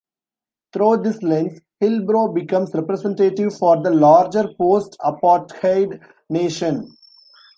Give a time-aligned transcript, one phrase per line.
[0.73, 6.89] Through this lens, Hillbrow becomes representative for the larger post-apartheid nation.